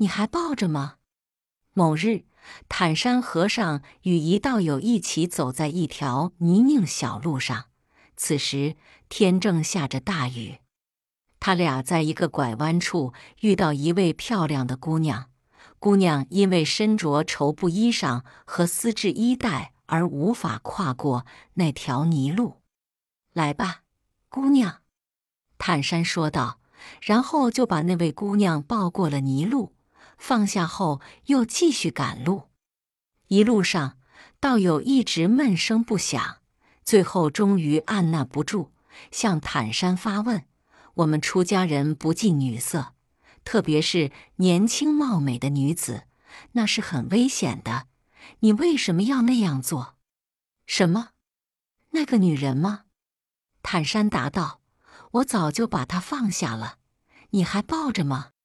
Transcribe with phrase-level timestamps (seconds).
[0.00, 0.96] 你还抱着吗？”
[1.72, 2.24] 某日，
[2.68, 7.66] 坦山和尚与一道友一起走在一条泥泞小路上，
[8.16, 8.76] 此时
[9.08, 10.58] 天正下着大雨。
[11.38, 15.30] 他俩在一个拐弯处遇到一位漂亮的姑娘，
[15.78, 21.24] 姑娘因为身着绸布衣裳和丝质衣带而无法跨过
[21.54, 22.60] 那条泥路。
[23.32, 23.84] 来吧，
[24.28, 24.80] 姑娘，
[25.56, 26.58] 坦山说道，
[27.00, 29.72] 然后就把那位姑娘抱过了泥路，
[30.20, 32.50] 放下后又继续赶路。
[33.28, 33.98] 一路上，
[34.38, 36.36] 道友一直闷声不响，
[36.84, 38.70] 最后终于按捺不住，
[39.10, 40.44] 向坦山发问。
[40.94, 42.94] 我们出家人不近女色，
[43.44, 46.04] 特别是年轻貌美的女子，
[46.52, 47.86] 那是很危险的。
[48.40, 49.96] 你为什么要那样做？
[50.66, 51.10] 什么？
[51.90, 52.84] 那个女人吗？
[53.62, 54.60] 坦山答道
[55.12, 56.76] ：“我早就把她放下了。
[57.30, 58.32] 你还抱着吗？”